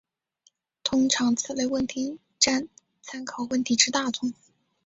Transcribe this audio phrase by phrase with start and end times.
[0.83, 2.67] 通常此类问题占
[3.03, 4.33] 参考问题之大宗。